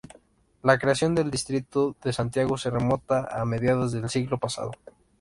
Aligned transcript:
La 0.63 0.79
creación 0.79 1.13
del 1.13 1.29
Distrito 1.29 1.95
de 2.03 2.11
Santiago, 2.11 2.57
se 2.57 2.71
remonta 2.71 3.27
a 3.29 3.45
mediados 3.45 3.91
del 3.91 4.09
siglo 4.09 4.39
pasado. 4.39 4.71